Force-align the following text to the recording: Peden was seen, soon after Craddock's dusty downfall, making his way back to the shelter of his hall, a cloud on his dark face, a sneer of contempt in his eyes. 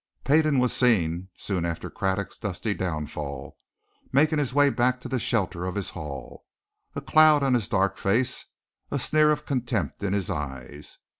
Peden 0.23 0.57
was 0.57 0.73
seen, 0.75 1.29
soon 1.37 1.63
after 1.63 1.87
Craddock's 1.87 2.39
dusty 2.39 2.73
downfall, 2.73 3.55
making 4.11 4.39
his 4.39 4.51
way 4.51 4.71
back 4.71 4.99
to 5.01 5.07
the 5.07 5.19
shelter 5.19 5.63
of 5.63 5.75
his 5.75 5.91
hall, 5.91 6.43
a 6.95 7.01
cloud 7.01 7.43
on 7.43 7.53
his 7.53 7.67
dark 7.67 7.99
face, 7.99 8.45
a 8.89 8.97
sneer 8.97 9.31
of 9.31 9.45
contempt 9.45 10.01
in 10.01 10.13
his 10.13 10.27
eyes. 10.31 10.97